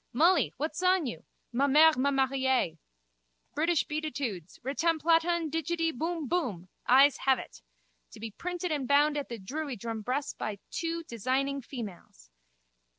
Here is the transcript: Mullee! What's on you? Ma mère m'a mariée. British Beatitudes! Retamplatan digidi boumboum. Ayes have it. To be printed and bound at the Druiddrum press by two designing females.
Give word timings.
Mullee! 0.13 0.51
What's 0.57 0.81
on 0.81 1.05
you? 1.05 1.25
Ma 1.53 1.67
mère 1.67 1.95
m'a 1.95 2.09
mariée. 2.09 2.79
British 3.53 3.83
Beatitudes! 3.85 4.57
Retamplatan 4.63 5.51
digidi 5.51 5.91
boumboum. 5.91 6.69
Ayes 6.89 7.17
have 7.17 7.37
it. 7.37 7.61
To 8.09 8.19
be 8.19 8.31
printed 8.31 8.71
and 8.71 8.87
bound 8.87 9.15
at 9.15 9.29
the 9.29 9.37
Druiddrum 9.37 10.03
press 10.03 10.33
by 10.33 10.57
two 10.71 11.03
designing 11.03 11.61
females. 11.61 12.31